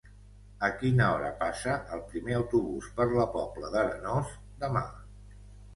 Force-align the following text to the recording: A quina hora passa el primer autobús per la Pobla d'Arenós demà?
A 0.67 0.69
quina 0.77 1.09
hora 1.17 1.29
passa 1.43 1.75
el 1.97 2.03
primer 2.15 2.35
autobús 2.39 2.91
per 2.97 3.09
la 3.19 3.29
Pobla 3.39 3.71
d'Arenós 3.79 4.35
demà? 4.67 4.89